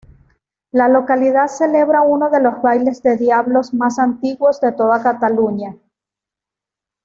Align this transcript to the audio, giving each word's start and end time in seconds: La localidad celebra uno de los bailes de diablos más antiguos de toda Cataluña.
La 0.71 0.87
localidad 0.89 1.45
celebra 1.45 2.01
uno 2.01 2.31
de 2.31 2.41
los 2.41 2.59
bailes 2.63 3.03
de 3.03 3.17
diablos 3.17 3.71
más 3.71 3.99
antiguos 3.99 4.59
de 4.59 4.71
toda 4.71 5.03
Cataluña. 5.03 5.75